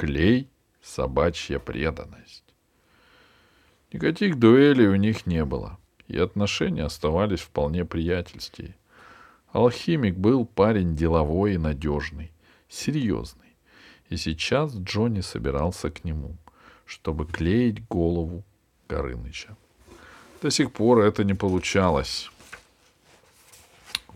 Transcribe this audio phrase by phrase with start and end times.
[0.00, 0.48] клей—
[0.82, 2.54] собачья преданность.
[3.92, 5.78] Никаких дуэлей у них не было,
[6.08, 8.76] и отношения оставались вполне приятельские.
[9.52, 12.32] Алхимик был парень деловой и надежный,
[12.70, 13.54] серьезный.
[14.08, 16.34] И сейчас Джонни собирался к нему,
[16.86, 18.42] чтобы клеить голову
[18.88, 19.54] Горыныча.
[20.40, 22.30] До сих пор это не получалось.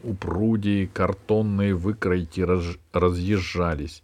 [0.02, 2.64] У Пруди картонные выкройки раз,
[2.94, 4.02] разъезжались.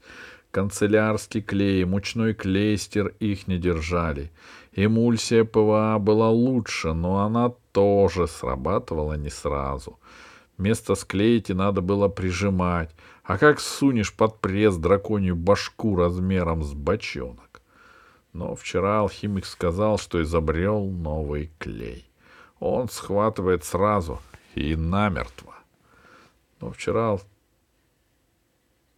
[0.50, 4.32] Канцелярский клей, мучной клейстер их не держали.
[4.72, 9.98] Эмульсия ПВА была лучше, но она тоже срабатывала не сразу.
[10.58, 12.90] Место склейки надо было прижимать.
[13.22, 17.62] А как сунешь под пресс драконью башку размером с бочонок?
[18.32, 22.10] Но вчера алхимик сказал, что изобрел новый клей.
[22.58, 24.20] Он схватывает сразу
[24.56, 25.54] и намертво.
[26.60, 27.18] Но вчера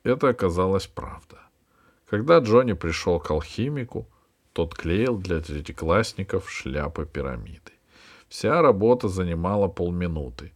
[0.02, 1.41] это оказалось правда.
[2.12, 4.06] Когда Джонни пришел к алхимику,
[4.52, 7.72] тот клеил для третьеклассников шляпы пирамиды.
[8.28, 10.52] Вся работа занимала полминуты.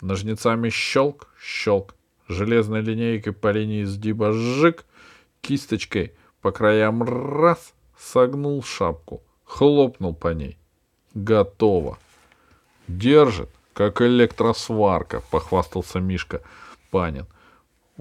[0.00, 1.96] Ножницами щелк, щелк,
[2.28, 4.84] железной линейкой по линии сгиба жик,
[5.40, 10.58] кисточкой по краям раз, согнул шапку, хлопнул по ней.
[11.14, 11.98] Готово.
[12.86, 16.40] Держит, как электросварка, похвастался Мишка
[16.92, 17.26] Панин.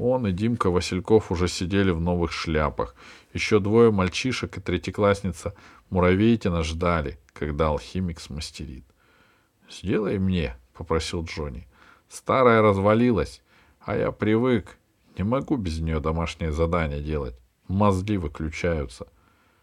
[0.01, 2.95] Он и Димка Васильков уже сидели в новых шляпах.
[3.33, 5.53] Еще двое мальчишек и третьеклассница
[5.89, 8.85] Муравейкина ждали, когда алхимик смастерит.—
[9.69, 11.67] Сделай мне,— попросил Джонни.—
[12.07, 13.41] Старая развалилась,
[13.81, 14.77] а я привык.
[15.17, 17.35] Не могу без нее домашнее задание делать.
[17.67, 19.05] Мозги выключаются.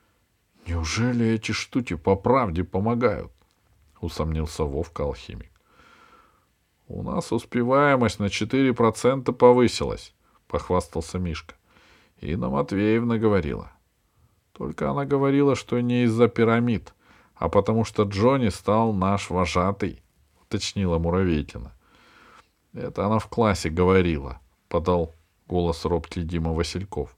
[0.66, 3.32] —Неужели эти штуки по правде помогают?—
[4.02, 5.50] усомнился Вовка алхимик.—
[6.88, 10.12] У нас успеваемость на 4% повысилась,—
[10.48, 11.54] похвастался Мишка.
[12.20, 13.72] Инна Матвеевна говорила.
[14.52, 16.94] Только она говорила, что не из-за пирамид,
[17.34, 20.02] а потому что Джонни стал наш вожатый,—
[20.42, 21.72] уточнила Муравейкина.—
[22.72, 25.14] Это она в классе говорила,— подал
[25.46, 27.16] голос робкий Дима Васильков.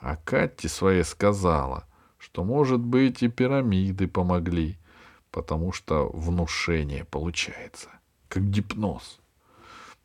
[0.00, 1.84] А Катте своей сказала,
[2.18, 4.78] что, может быть, и пирамиды помогли—
[5.32, 7.88] потому что внушение получается,
[8.28, 9.18] как гипноз.—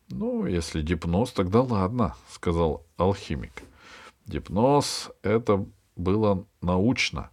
[0.09, 3.63] Ну, если гипноз, тогда ладно,— сказал алхимик.
[4.25, 7.29] Гипноз— это было научно,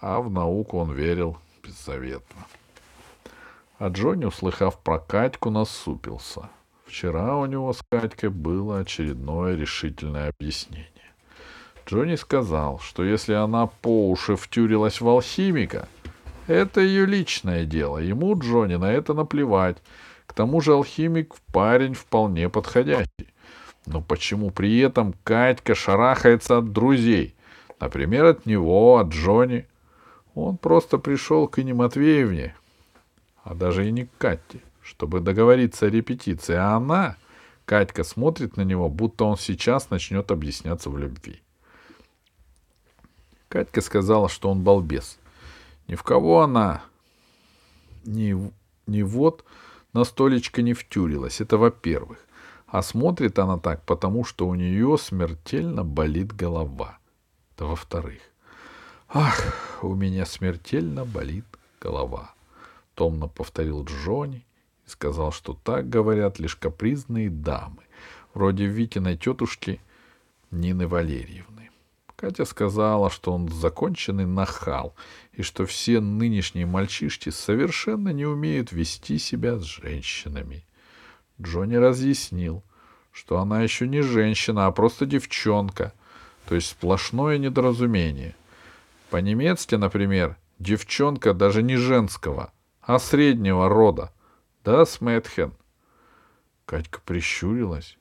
[0.00, 2.46] а в науку он верил беззаветно.
[3.78, 6.50] А Джонни, услыхав про Катьку, насупился.
[6.86, 10.90] Вчера у него с Катькой было очередное решительное объяснение.
[11.86, 15.88] Джонни сказал, что если она по уши втюрилась в алхимика—
[16.48, 17.98] это ее личное дело.
[17.98, 19.76] Ему, Джонни, на это наплевать.
[20.38, 23.26] Тому же алхимик парень вполне подходящий.
[23.86, 27.34] Но почему при этом Катька шарахается от друзей?
[27.80, 29.66] Например, от него, от Джонни.
[30.36, 32.54] Он просто пришел к Ине Матвеевне,
[33.42, 36.54] а даже и не к Катьке, чтобы договориться о репетиции.
[36.54, 37.16] А она,
[37.64, 41.42] Катька, смотрит на него, будто он сейчас начнет объясняться в любви.
[43.48, 45.18] Катька сказала, что он балбес.
[45.88, 46.84] Ни в кого она
[48.04, 48.36] ни,
[48.86, 49.44] ни вот
[49.92, 51.40] на столечко не втюрилась.
[51.40, 52.18] Это во-первых.
[52.66, 56.98] А смотрит она так, потому что у нее смертельно болит голова.
[57.54, 58.20] Это во-вторых.
[59.08, 61.46] Ах, у меня смертельно болит
[61.80, 62.34] голова.
[62.94, 64.44] Томно повторил Джонни
[64.86, 67.84] и сказал, что так говорят лишь капризные дамы,
[68.34, 69.80] вроде Витиной тетушки
[70.50, 71.70] Нины Валерьевны.
[72.18, 74.96] Катя сказала, что он законченный нахал,
[75.30, 80.66] и что все нынешние мальчишки совершенно не умеют вести себя с женщинами.
[81.40, 82.64] Джонни разъяснил,
[83.12, 85.92] что она еще не женщина, а просто девчонка,
[86.48, 88.34] то есть сплошное недоразумение.
[89.10, 94.12] По-немецки, например, девчонка даже не женского, а среднего рода.
[94.64, 95.52] Да, Смэтхен?
[96.66, 97.96] Катька прищурилась,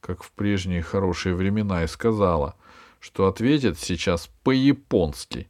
[0.00, 2.54] как в прежние хорошие времена, и сказала—
[3.06, 5.48] что ответит сейчас по-японски,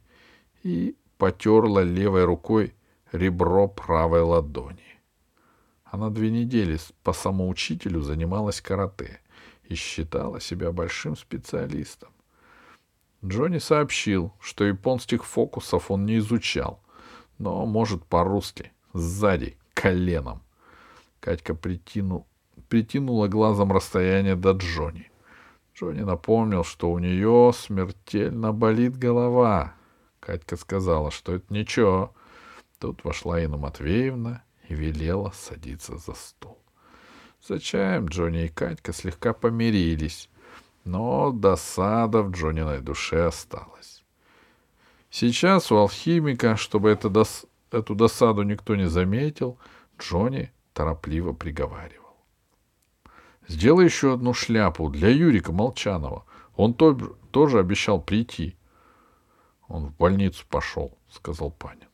[0.61, 2.75] и потерла левой рукой
[3.11, 4.99] ребро правой ладони.
[5.83, 9.21] Она две недели по самоучителю занималась карате
[9.63, 12.09] и считала себя большим специалистом.
[13.25, 16.83] Джонни сообщил, что японских фокусов он не изучал,
[17.39, 20.43] но может по-русски, сзади, коленом.
[21.19, 22.27] Катька притянул,
[22.69, 25.09] притянула глазом расстояние до Джонни.
[25.77, 29.75] Джонни напомнил, что у нее смертельно болит голова.
[30.19, 32.15] Катька сказала, что это ничего.
[32.79, 36.57] Тут вошла Инна Матвеевна и велела садиться за стол.
[37.47, 40.31] За чаем Джонни и Катька слегка помирились,
[40.83, 44.03] но досада в Джониной душе осталась.
[45.11, 47.45] Сейчас у алхимика, чтобы это дос...
[47.71, 49.59] эту досаду никто не заметил,
[49.99, 52.06] Джонни торопливо приговаривал.
[53.47, 56.25] Сделай еще одну шляпу для Юрика Молчанова.
[56.55, 56.93] Он то...
[57.31, 58.57] тоже обещал прийти.
[59.67, 61.87] Он в больницу пошел, сказал Панин.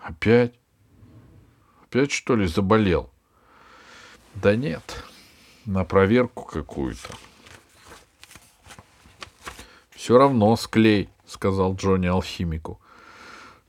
[0.00, 0.54] Опять?
[1.82, 3.10] Опять, что ли, заболел?
[4.34, 5.04] Да нет,
[5.66, 7.08] на проверку какую-то.
[9.90, 12.80] Все равно склей, сказал Джонни алхимику.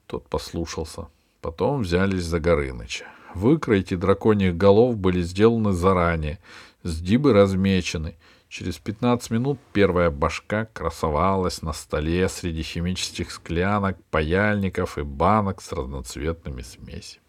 [0.08, 1.08] Тот послушался.
[1.42, 3.06] Потом взялись за Горыныча.
[3.34, 6.40] Выкройки драконьих голов были сделаны заранее,
[6.83, 8.18] сдибы размечены.
[8.50, 15.72] Через пятнадцать минут первая башка красовалась на столе среди химических склянок, паяльников и банок с
[15.72, 17.24] разноцветными смесями.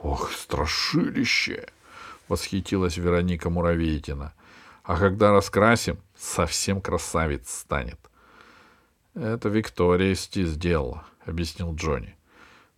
[0.00, 1.68] «Ох, страшилище!»—
[2.28, 4.32] восхитилась Вероника Муравейкина.
[4.84, 7.98] «А когда раскрасим, совсем красавец станет».
[9.14, 12.16] «Это Виктория Сти сделала»,— объяснил Джонни.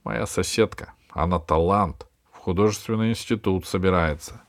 [0.03, 4.41] «Моя соседка, она талант, в художественный институт собирается».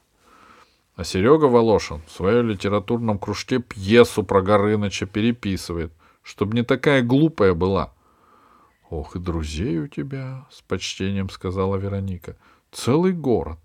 [1.02, 7.56] А Серега Волошин в своем литературном кружке пьесу про Горыныча переписывает, чтобы не такая глупая
[7.56, 7.92] была.—
[8.92, 12.38] Ох, и друзей у тебя,— с почтением сказала Вероника.—
[12.72, 13.58] Целый город.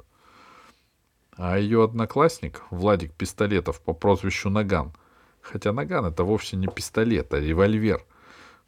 [1.37, 4.94] А ее одноклассник, Владик Пистолетов по прозвищу Наган,
[5.43, 8.03] хотя Наган— это вовсе не пистолет, а револьвер,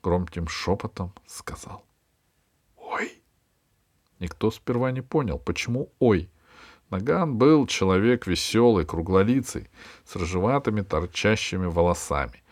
[0.03, 1.87] громким шепотом сказал.—
[2.76, 3.23] Ой!
[4.21, 6.29] Никто сперва не понял, почему «ой»,
[6.90, 9.69] Наган был человек веселый, круглолицый,
[10.05, 12.43] с рыжеватыми торчащими волосами.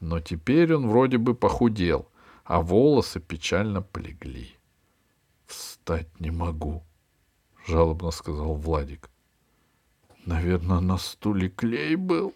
[0.00, 2.08] Но теперь он вроде бы похудел,
[2.44, 4.56] а волосы печально полегли.—
[5.46, 6.82] Встать не могу,—
[7.66, 9.08] жалобно сказал Владик.—
[10.26, 12.34] Наверное, на стуле клей был.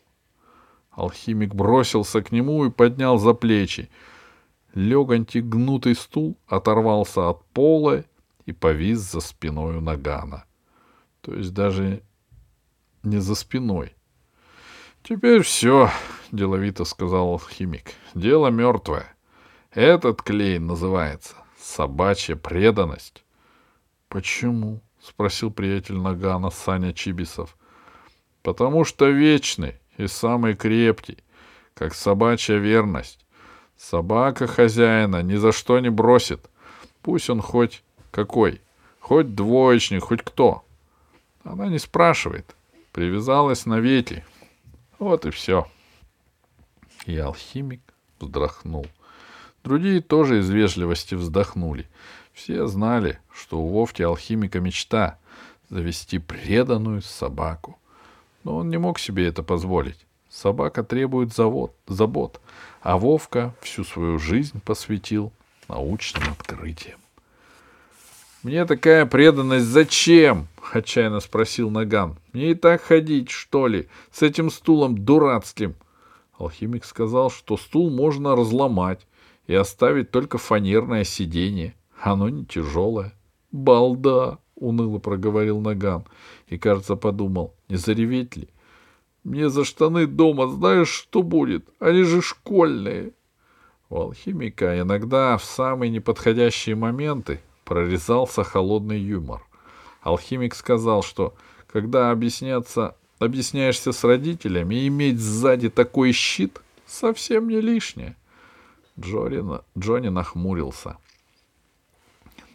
[0.92, 3.90] Алхимик бросился к нему и поднял за плечи.
[4.74, 8.04] Легонький гнутый стул оторвался от пола
[8.46, 10.44] и повис за спиной у Нагана.
[11.20, 12.02] То есть даже
[13.02, 13.94] не за спиной.
[15.02, 15.90] Теперь все,
[16.32, 17.92] деловито сказал химик.
[18.14, 19.14] Дело мертвое.
[19.72, 23.24] Этот клей называется собачья преданность.
[24.08, 24.80] Почему?
[25.00, 27.56] спросил приятель Нагана Саня Чибисов.
[28.42, 31.18] Потому что вечный и самый крепкий,
[31.74, 33.24] как собачья верность.
[33.76, 36.50] Собака хозяина ни за что не бросит.
[37.02, 38.60] Пусть он хоть какой,
[38.98, 40.64] хоть двоечник, хоть кто.
[41.44, 42.54] Она не спрашивает.
[42.92, 44.24] Привязалась на вети.
[44.98, 45.66] Вот и все.
[47.06, 47.80] И алхимик
[48.18, 48.86] вздохнул.
[49.62, 51.88] Другие тоже из вежливости вздохнули.
[52.32, 55.18] Все знали, что у Вовки алхимика мечта—
[55.70, 57.78] завести преданную собаку.
[58.44, 60.04] Но он не мог себе это позволить.
[60.28, 62.40] Собака требует завод, забот,
[62.82, 65.32] а Вовка всю свою жизнь посвятил
[65.68, 66.99] научным открытиям.
[68.42, 72.16] «Мне такая преданность зачем?»— отчаянно спросил Наган.
[72.32, 75.74] «Мне и так ходить, что ли, с этим стулом дурацким?»
[76.38, 79.06] Алхимик сказал, что стул можно разломать
[79.46, 81.74] и оставить только фанерное сиденье.
[82.00, 83.12] Оно не тяжелое.
[83.52, 86.06] «Балда!»— уныло проговорил Наган
[86.46, 88.48] и, кажется, подумал, не зареветь ли.
[89.22, 91.68] «Мне за штаны дома знаешь, что будет?
[91.78, 93.12] Они же школьные!»
[93.90, 97.40] У алхимика иногда в самые неподходящие моменты
[97.70, 99.46] прорезался холодный юмор.
[100.02, 101.36] Алхимик сказал, что
[101.68, 108.16] когда объясняться, объясняешься с родителями, иметь сзади такой щит совсем не лишнее.
[108.98, 110.96] Джорина, Джонни нахмурился.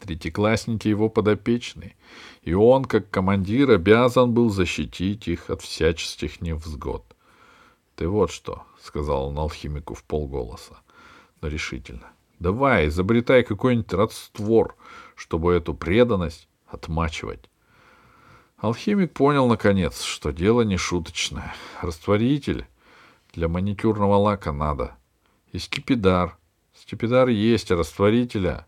[0.02, 1.96] Третьеклассники его подопечные,
[2.42, 7.06] и он, как командир, обязан был защитить их от всяческих невзгод.—
[7.96, 10.76] Ты вот что,— сказал он алхимику в полголоса,
[11.40, 14.76] но решительно.— Давай, изобретай какой-нибудь раствор,
[15.16, 17.50] чтобы эту преданность отмачивать.
[18.58, 21.54] Алхимик понял, наконец, что дело не шуточное.
[21.82, 22.66] Растворитель
[23.34, 24.96] для маникюрного лака надо.
[25.52, 26.38] И скипидар.
[26.74, 28.66] Скипидар есть, а растворителя...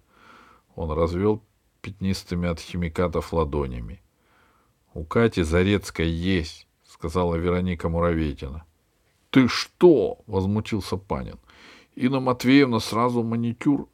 [0.76, 1.42] Он развел
[1.82, 4.02] пятнистыми от химикатов ладонями.—
[4.94, 8.64] У Кати Зарецкой есть,— сказала Вероника Муравейкина.—
[9.32, 11.40] Ты что?— возмутился Панин.—
[11.96, 13.90] Инна Матвеевна сразу маникюр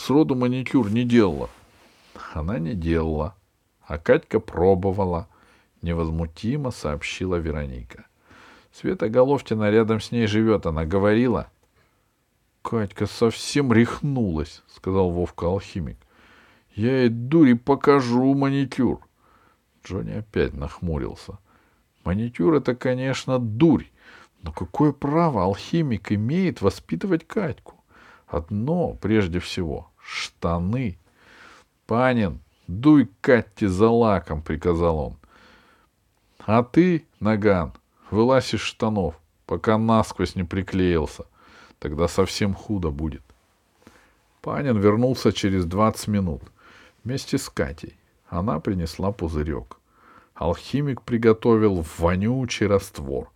[0.00, 1.50] сроду маникюр не делала.
[2.32, 3.34] Она не делала,
[3.82, 5.28] а Катька пробовала,
[5.82, 8.06] невозмутимо сообщила Вероника.
[8.72, 11.50] Света Головтина рядом с ней живет, она говорила.
[12.62, 15.96] Катька совсем рехнулась, сказал Вовка алхимик.
[16.74, 19.00] Я ей дури покажу маникюр.
[19.84, 21.38] Джонни опять нахмурился.
[22.04, 23.86] Маникюр это, конечно, дурь,
[24.42, 27.77] но какое право алхимик имеет воспитывать Катьку?
[28.28, 30.98] Одно прежде всего— штаны.
[31.86, 35.16] Панин, дуй Катте за лаком,— приказал он.
[36.38, 37.72] А ты, Наган,
[38.10, 39.14] вылазь из штанов,
[39.46, 41.24] пока насквозь не приклеился.
[41.78, 43.22] Тогда совсем худо будет.
[44.42, 46.42] Панин вернулся через двадцать минут
[47.04, 47.98] вместе с Катей.
[48.28, 49.78] Она принесла пузырек.
[50.34, 53.30] Алхимик приготовил вонючий раствор.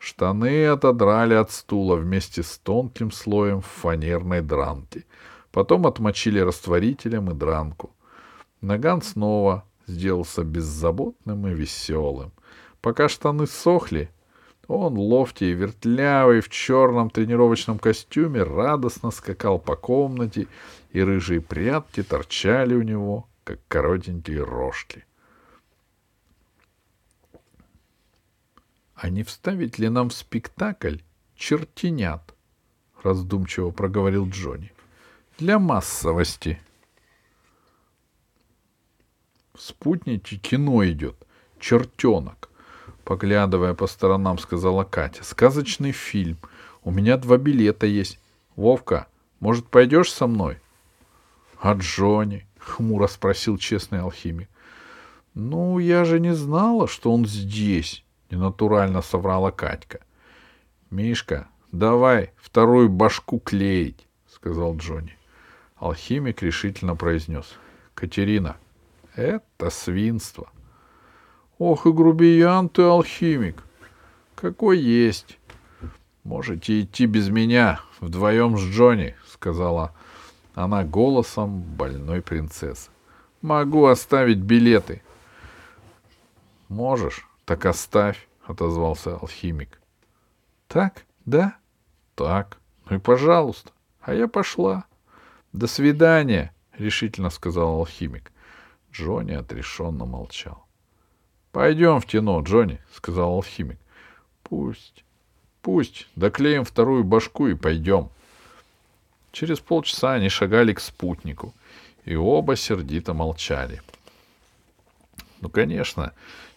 [0.00, 5.04] Штаны отодрали от стула вместе с тонким слоем фанерной дранки.
[5.52, 7.90] Потом отмочили растворителем и дранку.
[8.62, 12.32] Наган снова сделался беззаботным и веселым.
[12.80, 14.08] Пока штаны сохли,
[14.68, 20.46] он, лофти и вертлявый, в черном тренировочном костюме, радостно скакал по комнате,
[20.92, 25.04] и рыжие прядки торчали у него, как коротенькие рожки.
[29.00, 30.98] А не вставить ли нам в спектакль
[31.34, 32.34] чертенят?—
[33.02, 34.72] раздумчиво проговорил Джонни.—
[35.38, 36.60] Для массовости.
[39.54, 41.16] В спутнике кино идет.
[41.58, 42.50] Чертенок.
[43.04, 45.24] Поглядывая по сторонам, сказала Катя.
[45.24, 46.36] Сказочный фильм.
[46.84, 48.20] У меня два билета есть.
[48.54, 49.06] Вовка,
[49.40, 50.58] может, пойдешь со мной?
[51.58, 52.46] А Джонни?
[52.58, 54.50] Хмуро спросил честный алхимик.
[55.32, 60.00] Ну, я же не знала, что он здесь.— ненатурально соврала Катька.
[60.90, 65.16] «Мишка, давай вторую башку клеить»,— сказал Джонни.
[65.76, 67.54] Алхимик решительно произнес.
[67.94, 68.56] «Катерина,
[69.14, 70.50] это свинство».
[71.58, 73.62] «Ох и грубиян ты, алхимик!
[74.34, 75.38] Какой есть!»
[76.24, 79.94] «Можете идти без меня, вдвоем с Джонни»,— сказала
[80.54, 82.90] она голосом больной принцессы.
[83.40, 85.02] «Могу оставить билеты».
[86.68, 89.80] «Можешь, так оставь, отозвался алхимик.
[90.68, 91.56] Так, да?
[92.14, 92.58] Так.
[92.88, 93.72] Ну и пожалуйста.
[94.00, 94.84] А я пошла.
[95.52, 98.30] До свидания, решительно сказал алхимик.
[98.92, 100.64] Джонни отрешенно молчал.
[101.50, 103.80] Пойдем в кино, Джонни, сказал алхимик.
[104.44, 105.04] Пусть,
[105.60, 108.10] пусть, доклеим вторую башку и пойдем.
[109.32, 111.52] Через полчаса они шагали к спутнику,
[112.04, 113.82] и оба сердито молчали.
[115.40, 116.12] Ну, конечно,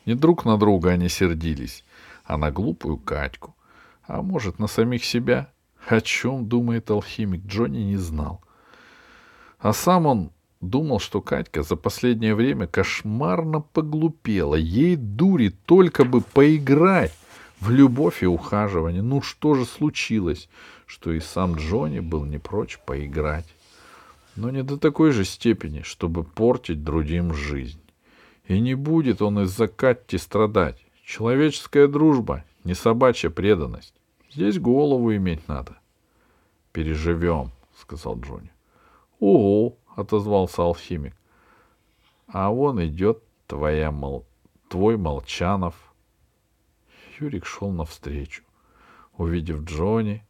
[0.06, 1.84] не друг на друга они сердились,
[2.24, 3.56] а на глупую Катьку.
[4.06, 5.50] А может, на самих себя?
[5.88, 8.42] О чем думает алхимик, Джонни не знал.
[9.60, 10.32] А сам он
[10.62, 14.56] думал, что Катька за последнее время кошмарно поглупела.
[14.56, 17.14] Ей дури только бы поиграть
[17.60, 19.02] в любовь и ухаживание.
[19.02, 20.50] Ну что же случилось,
[20.86, 23.48] что и сам Джонни был не прочь поиграть?
[24.36, 27.83] Но не до такой же степени, чтобы портить другим жизнь.
[28.46, 30.86] И не будет он из-за Катти страдать.
[31.04, 33.94] Человеческая дружба, не собачья преданность.
[34.32, 35.78] Здесь голову иметь надо.—
[36.72, 38.52] Переживем,— сказал Джонни.—
[39.20, 41.16] Ого,— отозвался алхимик.—
[42.28, 44.26] А вон идет твоя мол...
[44.70, 45.76] твой Молчанов.
[47.20, 48.44] Юрик шел навстречу,
[49.18, 50.26] увидев Джонни,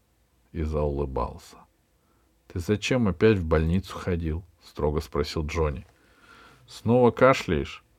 [0.52, 1.58] и заулыбался.—
[2.48, 5.88] Ты зачем опять в больницу ходил?— строго спросил Джонни.—
[6.68, 7.84] Снова кашляешь?—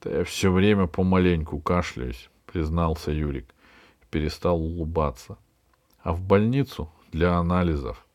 [0.00, 3.54] Да я все время помаленьку кашляюсь,— признался Юрик.
[4.10, 5.36] Перестал улыбаться.—
[6.02, 8.06] А в больницу для анализов.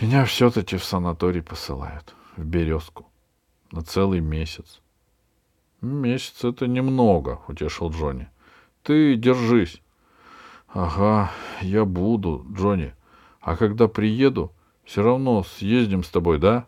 [0.00, 3.06] Меня все-таки в санаторий посылают, в Березку,
[3.72, 4.80] на целый месяц.—
[5.80, 8.28] Месяц— это немного,— утешил Джонни.—
[8.82, 9.82] Ты держись.—
[10.68, 12.94] Ага, я буду, Джонни.
[13.40, 14.52] А когда приеду,
[14.84, 16.66] все равно съездим с тобой, да?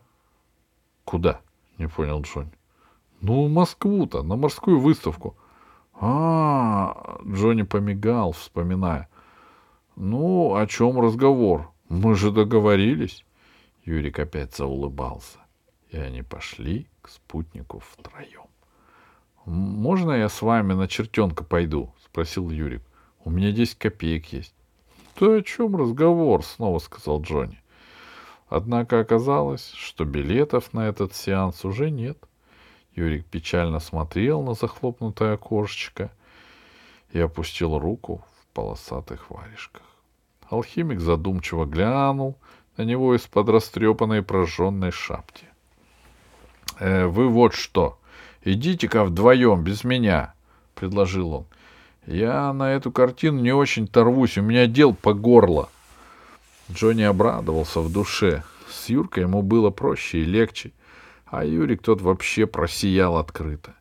[1.04, 1.40] —Куда?—
[1.78, 2.57] не понял Джонни.
[3.20, 5.36] Ну, в Москву-то, на морскую выставку.
[5.94, 9.08] А, Джонни помигал, вспоминая.
[9.96, 11.72] Ну, о чем разговор?
[11.88, 13.24] Мы же договорились.
[13.84, 15.38] Юрик опять заулыбался.
[15.90, 18.46] И они пошли к спутнику втроем.
[19.46, 22.82] «Можно я с вами на чертенка пойду?»— спросил Юрик.
[23.24, 24.54] «У меня десять копеек есть».
[25.18, 27.62] «Да о чем разговор?»— снова сказал Джонни.
[28.48, 32.18] Однако оказалось, что билетов на этот сеанс уже нет.
[32.98, 36.10] Юрик печально смотрел на захлопнутое окошечко
[37.12, 39.82] и опустил руку в полосатых варежках.
[40.50, 42.36] Алхимик задумчиво глянул
[42.76, 45.44] на него из-под растрепанной прожженной шапки.
[46.80, 47.98] «Э, «Вы вот что,
[48.42, 50.34] идите-ка вдвоем, без меня»,—
[50.74, 51.46] предложил он.
[52.06, 55.68] «Я на эту картину не очень торвусь, у меня дел по горло».
[56.70, 58.42] Джонни обрадовался в душе.
[58.68, 60.72] С Юркой ему было проще и легче
[61.30, 63.74] а Юрик тот вообще просиял открыто.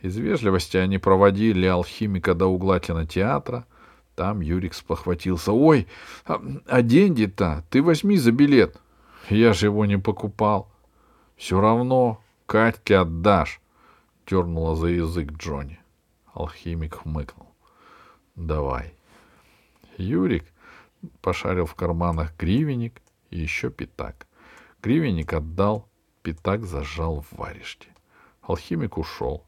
[0.00, 3.66] Из вежливости они проводили алхимика до угла кинотеатра,
[4.16, 5.52] Там Юрик сплохватился.
[5.52, 5.86] «Ой,
[6.26, 8.78] а, а деньги-то ты возьми за билет».
[9.28, 10.70] «Я же его не покупал».
[11.36, 13.60] «Все равно Катьке отдашь»,—
[14.26, 15.78] тернула за язык Джонни.
[16.34, 17.48] Алхимик хмыкнул.
[18.36, 18.92] «Давай».
[19.96, 20.44] Юрик
[21.20, 24.26] пошарил в карманах гривенник и еще пятак.
[24.82, 25.89] Гривенник отдал,
[26.22, 27.88] пятак зажал в варежке.
[28.42, 29.46] Алхимик ушел.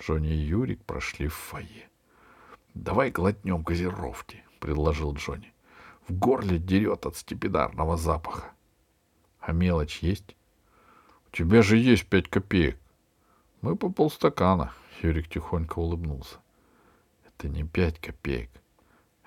[0.00, 1.88] Джонни и Юрик прошли в фойе.—
[2.74, 5.52] Давай глотнем газировки,— предложил Джонни.—
[6.08, 8.52] В горле дерет от степидарного запаха.—
[9.40, 10.36] А мелочь есть?—
[11.26, 12.78] У тебя же есть пять копеек.—
[13.60, 16.38] Мы по полстакана,— Юрик тихонько улыбнулся.—
[17.26, 18.50] Это не пять копеек.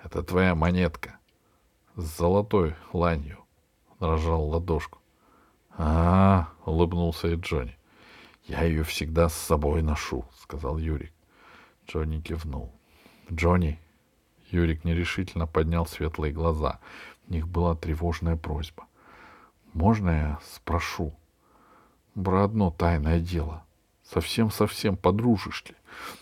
[0.04, 1.20] Это твоя монетка.
[1.96, 3.46] С золотой ланью.
[4.00, 5.00] Дрожал ладошку.—
[5.78, 7.78] А,— улыбнулся и Джонни.—
[8.46, 11.12] Я ее всегда с собой ношу,— сказал Юрик.
[11.88, 12.72] Джонни кивнул.
[13.32, 13.80] Джонни.
[14.52, 16.80] Юрик нерешительно поднял светлые глаза.
[17.26, 18.86] В них была тревожная просьба.
[19.74, 21.14] Можно я спрошу?
[22.14, 23.64] Про одно тайное дело.
[24.04, 25.76] Совсем-совсем подружишь ли?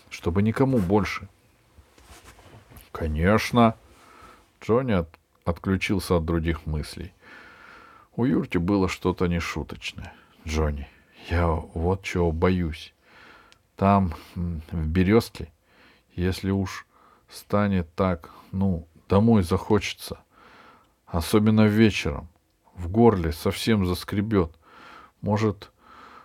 [0.08, 1.28] Чтобы никому больше.
[2.90, 3.76] Конечно.
[4.60, 5.08] Джонни от...
[5.44, 7.12] отключился от других мыслей.
[8.16, 10.12] У Юрти было что-то нешуточное.
[10.46, 10.86] Джонни,
[11.30, 12.94] я вот чего боюсь.
[13.76, 15.50] Там, в Березке,
[16.14, 16.86] если уж
[17.28, 20.20] станет так, ну, домой захочется.
[21.06, 22.28] Особенно вечером.
[22.74, 24.52] В горле совсем заскребет.
[25.20, 25.72] Может,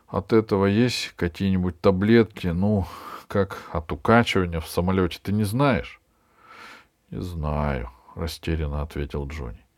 [0.07, 2.85] от этого есть какие-нибудь таблетки, ну,
[3.27, 5.99] как от укачивания в самолете, ты не знаешь?—
[7.09, 9.65] Не знаю,— растерянно ответил Джонни.—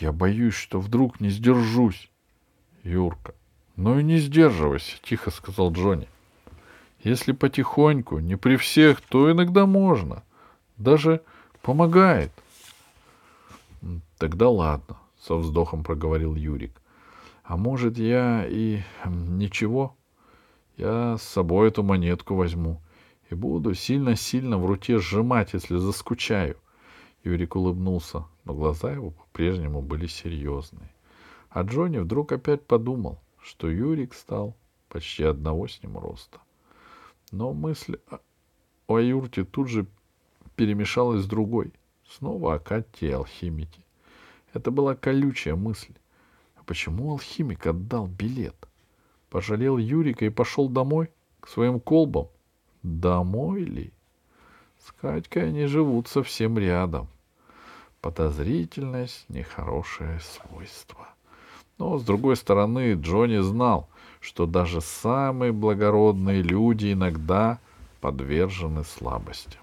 [0.00, 2.10] Я боюсь, что вдруг не сдержусь.—
[2.84, 3.34] Юрка,
[3.76, 6.08] ну и не сдерживайся,— тихо сказал Джонни.—
[7.02, 10.22] Если потихоньку, не при всех, то иногда можно—
[10.76, 11.22] даже
[11.62, 12.30] помогает.
[14.18, 16.80] Тогда ладно, со вздохом проговорил Юрик.
[17.42, 19.94] А может, я и ничего?
[20.76, 22.80] Я с собой эту монетку возьму
[23.30, 26.56] и буду сильно-сильно в руке сжимать, если заскучаю.
[27.22, 30.90] Юрик улыбнулся, но глаза его по-прежнему были серьезные.
[31.50, 34.56] А Джонни вдруг опять подумал, что Юрик стал
[34.88, 36.38] почти одного с ним роста.
[37.30, 37.98] Но мысль
[38.86, 39.86] о Юрте тут же
[40.56, 41.72] перемешалась с другой.
[42.08, 43.82] Снова о Кате и алхимике.
[44.52, 45.94] Это была колючая мысль.
[46.56, 48.56] А почему алхимик отдал билет?
[49.30, 52.28] Пожалел Юрика и пошел домой, к своим колбам.
[52.82, 53.92] Домой ли?
[54.78, 57.08] С Катькой они живут совсем рядом.
[58.04, 61.08] Подозрительность— нехорошее свойство.
[61.78, 63.88] Но, с другой стороны, Джонни знал,
[64.20, 67.58] что даже самые благородные люди иногда
[68.02, 69.62] подвержены слабостям.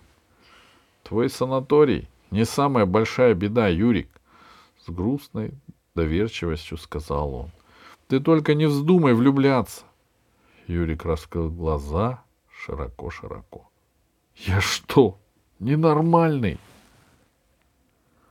[1.04, 4.10] Твой санаторий не самая большая беда, Юрик,—
[4.88, 5.52] с грустной
[5.94, 7.52] доверчивостью сказал он.
[8.08, 9.84] Ты только не вздумай влюбляться.
[10.66, 13.70] Юрик раскрыл глаза широко-широко.—
[14.36, 15.20] Я что,
[15.60, 16.58] ненормальный?—